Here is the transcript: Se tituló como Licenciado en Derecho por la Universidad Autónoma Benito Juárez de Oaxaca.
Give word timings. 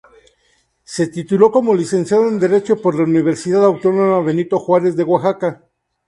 Se 0.83 1.05
tituló 1.09 1.51
como 1.51 1.75
Licenciado 1.75 2.27
en 2.27 2.39
Derecho 2.39 2.81
por 2.81 2.95
la 2.95 3.03
Universidad 3.03 3.63
Autónoma 3.63 4.19
Benito 4.23 4.57
Juárez 4.59 4.95
de 4.95 5.03
Oaxaca. 5.03 5.63